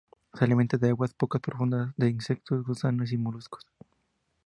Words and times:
Se 0.33 0.45
alimenta 0.45 0.77
en 0.77 0.85
aguas 0.85 1.13
poco 1.13 1.39
profundas 1.39 1.93
de 1.95 2.09
insectos, 2.09 2.65
gusanos 2.65 3.11
y 3.11 3.17
moluscos. 3.19 3.69